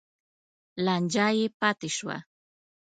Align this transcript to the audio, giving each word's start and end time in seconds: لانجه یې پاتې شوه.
لانجه 0.85 1.27
یې 1.37 1.45
پاتې 1.59 1.89
شوه. 1.97 2.17